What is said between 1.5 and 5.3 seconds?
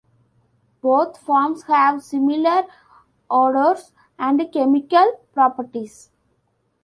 have similar odors and chemical